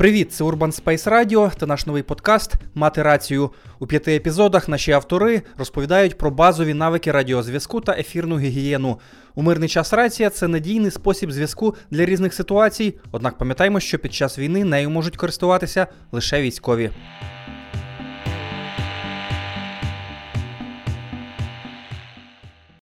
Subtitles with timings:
[0.00, 3.50] Привіт, це Urban Space Radio та наш новий подкаст Мати рацію.
[3.78, 8.98] У п'яти епізодах наші автори розповідають про базові навики радіозв'язку та ефірну гігієну.
[9.34, 12.94] У мирний час рація це надійний спосіб зв'язку для різних ситуацій.
[13.12, 16.90] Однак пам'ятаємо, що під час війни нею можуть користуватися лише військові.